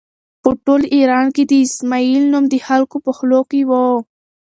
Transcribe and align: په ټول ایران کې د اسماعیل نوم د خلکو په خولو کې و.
په 0.43 0.49
ټول 0.63 0.81
ایران 0.95 1.25
کې 1.35 1.43
د 1.51 1.53
اسماعیل 1.65 2.23
نوم 2.33 2.45
د 2.49 2.55
خلکو 2.67 2.97
په 3.05 3.11
خولو 3.17 3.41
کې 3.51 3.61
و. 3.69 3.71